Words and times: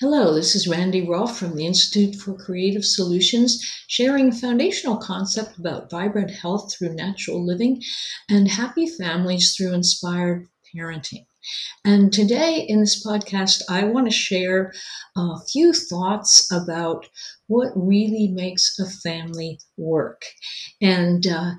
Hello, 0.00 0.34
this 0.34 0.56
is 0.56 0.66
Randy 0.66 1.06
Rolfe 1.06 1.36
from 1.38 1.54
the 1.54 1.66
Institute 1.66 2.16
for 2.16 2.34
Creative 2.34 2.84
Solutions, 2.84 3.62
sharing 3.86 4.30
a 4.30 4.32
foundational 4.32 4.96
concept 4.96 5.56
about 5.56 5.88
vibrant 5.88 6.32
health 6.32 6.74
through 6.74 6.96
natural 6.96 7.46
living 7.46 7.80
and 8.28 8.48
happy 8.48 8.88
families 8.88 9.54
through 9.54 9.72
inspired 9.72 10.48
parenting. 10.74 11.26
And 11.84 12.12
today 12.12 12.64
in 12.66 12.80
this 12.80 13.04
podcast, 13.04 13.60
I 13.68 13.84
want 13.84 14.06
to 14.06 14.12
share 14.12 14.72
a 15.16 15.38
few 15.52 15.72
thoughts 15.72 16.50
about 16.50 17.06
what 17.46 17.72
really 17.76 18.28
makes 18.28 18.78
a 18.78 18.88
family 18.88 19.58
work. 19.76 20.22
And 20.80 21.26
uh, 21.26 21.52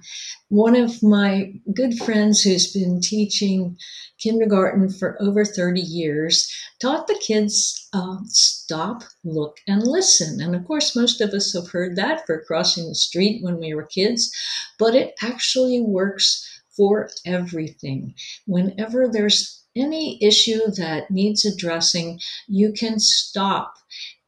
one 0.49 0.75
of 0.75 1.03
my 1.03 1.53
good 1.73 1.97
friends 1.97 2.41
who's 2.41 2.73
been 2.73 2.99
teaching 3.01 3.77
kindergarten 4.19 4.89
for 4.89 5.21
over 5.21 5.45
30 5.45 5.79
years 5.81 6.51
taught 6.81 7.07
the 7.07 7.21
kids 7.21 7.87
uh, 7.93 8.17
stop, 8.25 9.03
look, 9.23 9.57
and 9.67 9.85
listen. 9.85 10.41
And 10.41 10.55
of 10.55 10.65
course, 10.65 10.95
most 10.95 11.21
of 11.21 11.31
us 11.31 11.53
have 11.53 11.69
heard 11.69 11.95
that 11.97 12.25
for 12.25 12.43
crossing 12.45 12.87
the 12.87 12.95
street 12.95 13.43
when 13.43 13.59
we 13.59 13.73
were 13.73 13.85
kids, 13.85 14.31
but 14.79 14.95
it 14.95 15.13
actually 15.21 15.81
works 15.81 16.43
for 16.75 17.09
everything. 17.25 18.15
Whenever 18.45 19.07
there's 19.07 19.64
any 19.75 20.17
issue 20.23 20.71
that 20.77 21.11
needs 21.11 21.45
addressing, 21.45 22.19
you 22.47 22.71
can 22.71 22.99
stop 22.99 23.73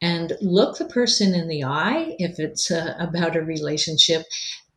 and 0.00 0.36
look 0.40 0.78
the 0.78 0.84
person 0.84 1.34
in 1.34 1.48
the 1.48 1.64
eye 1.64 2.14
if 2.18 2.38
it's 2.38 2.70
uh, 2.70 2.94
about 2.98 3.36
a 3.36 3.42
relationship 3.42 4.24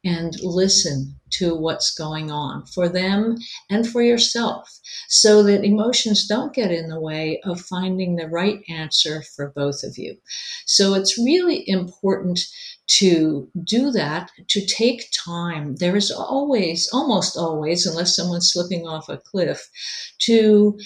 and 0.03 0.33
listen 0.41 1.15
to 1.29 1.55
what's 1.55 1.93
going 1.93 2.31
on 2.31 2.65
for 2.65 2.89
them 2.89 3.37
and 3.69 3.87
for 3.87 4.01
yourself 4.01 4.69
so 5.07 5.43
that 5.43 5.63
emotions 5.63 6.27
don't 6.27 6.53
get 6.53 6.71
in 6.71 6.89
the 6.89 6.99
way 6.99 7.39
of 7.45 7.61
finding 7.61 8.15
the 8.15 8.27
right 8.27 8.61
answer 8.69 9.23
for 9.35 9.53
both 9.55 9.83
of 9.83 9.97
you. 9.97 10.15
So 10.65 10.93
it's 10.93 11.17
really 11.17 11.63
important 11.69 12.39
to 12.87 13.49
do 13.63 13.91
that, 13.91 14.31
to 14.49 14.65
take 14.65 15.11
time. 15.25 15.75
There 15.75 15.95
is 15.95 16.11
always, 16.11 16.89
almost 16.91 17.37
always, 17.37 17.85
unless 17.85 18.15
someone's 18.15 18.51
slipping 18.51 18.87
off 18.87 19.07
a 19.07 19.17
cliff, 19.17 19.69
to 20.23 20.77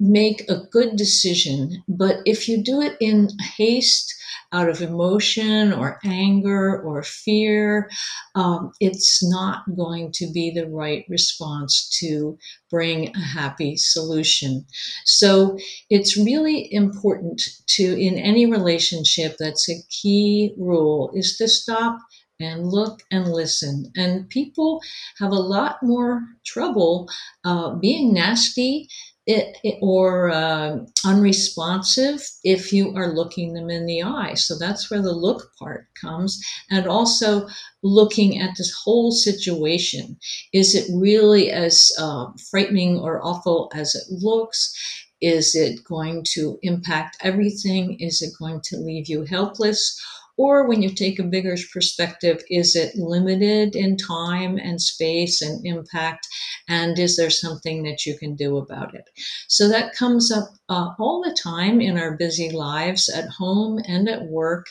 make 0.00 0.48
a 0.48 0.62
good 0.72 0.96
decision. 0.96 1.82
But 1.86 2.16
if 2.24 2.48
you 2.48 2.62
do 2.62 2.80
it 2.80 2.96
in 3.00 3.28
haste, 3.56 4.12
out 4.52 4.68
of 4.68 4.82
emotion 4.82 5.72
or 5.72 5.98
anger 6.04 6.80
or 6.82 7.02
fear, 7.02 7.90
um, 8.34 8.72
it's 8.80 9.28
not 9.28 9.62
going 9.76 10.12
to 10.12 10.30
be 10.32 10.50
the 10.50 10.68
right 10.68 11.04
response 11.08 11.88
to 12.00 12.38
bring 12.70 13.14
a 13.14 13.20
happy 13.20 13.76
solution. 13.76 14.64
So 15.04 15.58
it's 15.90 16.16
really 16.16 16.72
important 16.72 17.42
to, 17.68 17.84
in 18.00 18.18
any 18.18 18.46
relationship, 18.46 19.36
that's 19.38 19.68
a 19.68 19.82
key 19.88 20.54
rule, 20.58 21.10
is 21.14 21.36
to 21.38 21.48
stop 21.48 21.98
and 22.40 22.66
look 22.66 23.02
and 23.10 23.28
listen. 23.28 23.92
And 23.96 24.28
people 24.28 24.80
have 25.18 25.30
a 25.30 25.34
lot 25.34 25.76
more 25.82 26.22
trouble 26.44 27.08
uh, 27.44 27.74
being 27.76 28.12
nasty 28.12 28.88
it, 29.26 29.56
or 29.80 30.30
uh, 30.30 30.78
unresponsive 31.04 32.20
if 32.42 32.72
you 32.72 32.94
are 32.96 33.14
looking 33.14 33.54
them 33.54 33.70
in 33.70 33.86
the 33.86 34.02
eye. 34.02 34.34
So 34.34 34.58
that's 34.58 34.90
where 34.90 35.02
the 35.02 35.12
look 35.12 35.52
part 35.58 35.86
comes. 36.00 36.40
And 36.70 36.86
also 36.86 37.46
looking 37.82 38.40
at 38.40 38.56
this 38.56 38.72
whole 38.72 39.12
situation. 39.12 40.16
Is 40.52 40.74
it 40.74 40.90
really 40.92 41.50
as 41.50 41.92
uh, 41.98 42.26
frightening 42.50 42.98
or 42.98 43.24
awful 43.24 43.70
as 43.74 43.94
it 43.94 44.04
looks? 44.10 44.74
Is 45.20 45.54
it 45.54 45.84
going 45.84 46.24
to 46.32 46.58
impact 46.62 47.16
everything? 47.20 47.98
Is 48.00 48.22
it 48.22 48.32
going 48.40 48.60
to 48.64 48.76
leave 48.76 49.08
you 49.08 49.22
helpless? 49.22 50.00
Or 50.38 50.66
when 50.66 50.82
you 50.82 50.90
take 50.90 51.18
a 51.18 51.24
bigger 51.24 51.56
perspective, 51.72 52.42
is 52.48 52.74
it 52.74 52.94
limited 52.96 53.76
in 53.76 53.96
time 53.96 54.56
and 54.56 54.80
space 54.80 55.42
and 55.42 55.64
impact? 55.66 56.26
And 56.68 56.98
is 56.98 57.16
there 57.16 57.30
something 57.30 57.82
that 57.82 58.06
you 58.06 58.16
can 58.18 58.34
do 58.34 58.56
about 58.56 58.94
it? 58.94 59.04
So 59.48 59.68
that 59.68 59.94
comes 59.94 60.32
up 60.32 60.48
uh, 60.72 60.94
all 60.98 61.22
the 61.22 61.34
time 61.34 61.82
in 61.82 61.98
our 61.98 62.16
busy 62.16 62.48
lives 62.50 63.10
at 63.10 63.28
home 63.28 63.78
and 63.86 64.08
at 64.08 64.22
work, 64.28 64.68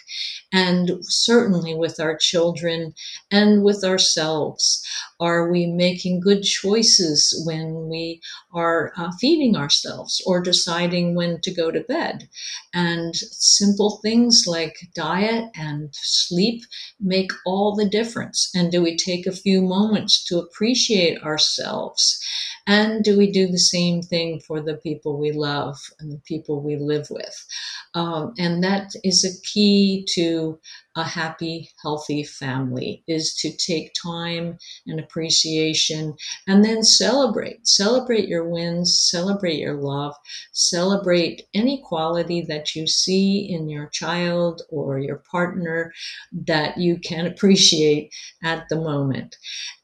and 0.52 0.94
certainly 1.04 1.76
with 1.76 2.00
our 2.00 2.18
children 2.18 2.92
and 3.30 3.64
with 3.64 3.84
ourselves. 3.84 4.84
Are 5.20 5.52
we 5.52 5.68
making 5.68 6.22
good 6.22 6.42
choices 6.42 7.40
when 7.46 7.88
we 7.88 8.20
are 8.52 8.92
uh, 8.98 9.12
feeding 9.20 9.56
ourselves 9.56 10.20
or 10.26 10.42
deciding 10.42 11.14
when 11.14 11.40
to 11.42 11.54
go 11.54 11.70
to 11.70 11.82
bed? 11.82 12.28
And 12.74 13.16
simple 13.16 14.00
things 14.02 14.46
like 14.48 14.78
diet 14.96 15.52
and 15.56 15.90
sleep 15.94 16.64
make 17.00 17.32
all 17.46 17.76
the 17.76 17.88
difference. 17.88 18.50
And 18.56 18.72
do 18.72 18.82
we 18.82 18.98
take 18.98 19.28
a 19.28 19.32
few 19.32 19.62
moments 19.62 20.26
to 20.26 20.40
appreciate 20.40 21.22
ourselves? 21.22 22.20
And 22.66 23.04
do 23.04 23.18
we 23.18 23.32
do 23.32 23.48
the 23.48 23.60
same 23.60 24.02
thing 24.02 24.40
for 24.40 24.62
the 24.62 24.76
people 24.76 25.20
we 25.20 25.32
love 25.32 25.78
and 26.00 26.12
the 26.12 26.22
people 26.26 26.62
we 26.62 26.78
live 26.78 27.08
with? 27.10 27.46
Um, 27.94 28.34
and 28.38 28.64
that 28.64 28.92
is 29.04 29.26
a 29.26 29.42
key 29.48 30.06
to 30.14 30.60
a 30.96 31.04
happy, 31.04 31.70
healthy 31.82 32.24
family 32.24 33.04
is 33.08 33.34
to 33.36 33.56
take 33.56 33.92
time 34.02 34.58
and 34.88 35.00
appreciation 35.00 36.14
and 36.48 36.64
then 36.64 36.84
celebrate. 36.84 37.66
Celebrate 37.66 38.28
your 38.28 38.48
wins, 38.50 39.08
celebrate 39.10 39.58
your 39.58 39.76
love, 39.76 40.14
celebrate 40.52 41.44
any 41.54 41.82
quality 41.86 42.42
that 42.42 42.76
you 42.76 42.88
see 42.88 43.50
in 43.50 43.70
your 43.70 43.88
child 43.88 44.62
or 44.70 45.00
your 45.00 45.24
partner 45.32 45.94
that 46.32 46.78
you 46.78 46.98
can 47.00 47.26
appreciate 47.26 48.12
at 48.44 48.68
the 48.70 48.76
moment. 48.76 49.38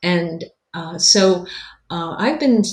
And 0.03 0.43
uh, 0.73 0.97
so 0.97 1.45
uh, 1.89 2.15
I've 2.17 2.39
been 2.39 2.63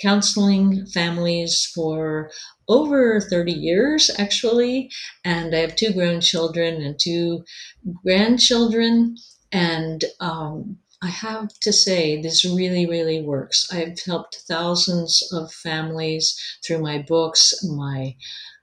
counseling 0.00 0.86
families 0.86 1.70
for 1.74 2.30
over 2.68 3.20
30 3.20 3.52
years, 3.52 4.10
actually. 4.18 4.90
And 5.24 5.54
I 5.54 5.58
have 5.58 5.76
two 5.76 5.92
grown 5.92 6.20
children 6.20 6.82
and 6.82 6.98
two 6.98 7.44
grandchildren. 8.04 9.16
And 9.52 10.04
um, 10.20 10.78
I 11.02 11.08
have 11.08 11.48
to 11.60 11.72
say, 11.72 12.20
this 12.20 12.44
really, 12.44 12.86
really 12.86 13.22
works. 13.22 13.66
I've 13.72 13.98
helped 14.00 14.42
thousands 14.46 15.22
of 15.32 15.52
families 15.52 16.38
through 16.64 16.80
my 16.80 16.98
books, 16.98 17.54
my 17.64 18.16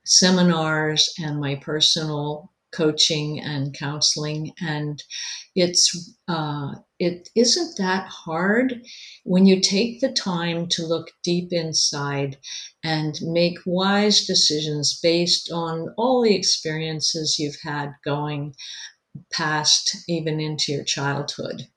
seminars, 0.05 1.13
and 1.19 1.39
my 1.39 1.55
personal 1.55 2.51
coaching 2.71 3.39
and 3.39 3.73
counseling. 3.77 4.53
And 4.61 5.03
it's 5.55 6.13
uh, 6.27 6.75
it 6.99 7.29
isn't 7.35 7.77
that 7.77 8.07
hard 8.07 8.81
when 9.23 9.45
you 9.45 9.61
take 9.61 10.01
the 10.01 10.11
time 10.11 10.67
to 10.67 10.85
look 10.85 11.11
deep 11.23 11.49
inside 11.51 12.37
and 12.83 13.19
make 13.21 13.57
wise 13.65 14.25
decisions 14.25 14.99
based 15.01 15.51
on 15.51 15.93
all 15.97 16.23
the 16.23 16.35
experiences 16.35 17.37
you've 17.37 17.59
had 17.63 17.91
going 18.03 18.55
past 19.31 19.95
even 20.07 20.39
into 20.39 20.71
your 20.71 20.83
childhood. 20.83 21.67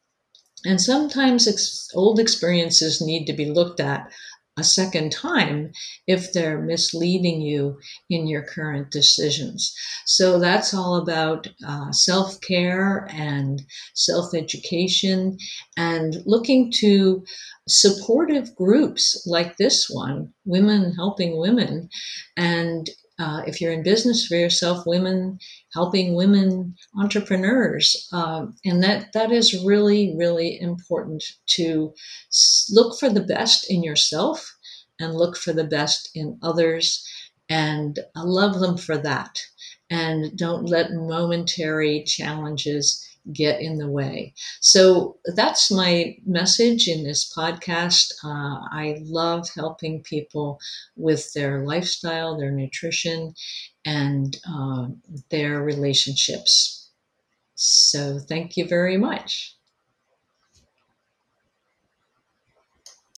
And 0.65 0.81
sometimes 0.81 1.49
ex- 1.49 1.89
old 1.95 2.19
experiences 2.19 3.01
need 3.01 3.27
to 3.27 3.33
be 3.33 3.47
looked 3.47 3.81
at 3.81 4.11
a 4.60 4.65
second 4.65 5.10
time 5.10 5.72
if 6.06 6.32
they're 6.32 6.60
misleading 6.60 7.41
you 7.41 7.78
in 8.09 8.26
your 8.26 8.43
current 8.43 8.91
decisions. 8.91 9.75
So 10.06 10.38
that's 10.38 10.75
all 10.75 10.97
about 10.97 11.48
uh, 11.66 11.91
self 11.93 12.41
care 12.43 13.09
and 13.10 13.62
self 13.94 14.34
education 14.34 15.38
and 15.76 16.16
looking 16.26 16.71
to 16.81 17.25
supportive 17.69 18.54
groups 18.54 19.25
like 19.26 19.56
this 19.56 19.88
one, 19.88 20.32
Women 20.44 20.95
Helping 20.95 21.39
Women, 21.39 21.89
and 22.36 22.91
uh, 23.21 23.43
if 23.47 23.61
you're 23.61 23.72
in 23.72 23.83
business 23.83 24.27
for 24.27 24.34
yourself, 24.34 24.87
women 24.87 25.39
helping 25.75 26.15
women 26.15 26.75
entrepreneurs, 26.99 28.09
um, 28.13 28.57
and 28.65 28.83
that 28.83 29.13
that 29.13 29.31
is 29.31 29.63
really 29.65 30.15
really 30.17 30.59
important 30.61 31.22
to 31.47 31.93
look 32.71 32.99
for 32.99 33.11
the 33.11 33.22
best 33.22 33.71
in 33.71 33.83
yourself 33.84 34.57
and 34.99 35.15
look 35.15 35.37
for 35.37 35.53
the 35.53 35.65
best 35.65 36.11
in 36.15 36.39
others, 36.43 37.07
and 37.49 37.99
love 38.17 38.59
them 38.61 38.77
for 38.77 38.97
that, 38.97 39.39
and 39.91 40.37
don't 40.37 40.65
let 40.65 40.93
momentary 40.93 42.03
challenges 42.05 43.07
get 43.33 43.61
in 43.61 43.78
the 43.78 43.89
way. 43.89 44.34
So 44.61 45.19
that's 45.37 45.71
my 45.71 46.17
message 46.27 46.89
in 46.89 47.05
this 47.05 47.31
podcast. 47.33 48.13
Uh, 48.25 48.61
I 48.72 48.99
love 49.03 49.49
helping 49.55 50.03
people 50.03 50.59
with 50.97 51.33
their 51.34 51.65
lifestyle, 51.65 52.39
their 52.39 52.53
nutrition, 52.53 53.34
and 53.84 54.37
uh, 54.49 54.89
their 55.31 55.63
relationships. 55.63 56.91
So 57.55 58.19
thank 58.19 58.57
you 58.57 58.67
very 58.67 58.97
much. 58.97 59.57